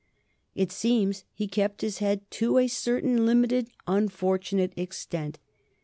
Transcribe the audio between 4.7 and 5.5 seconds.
extent.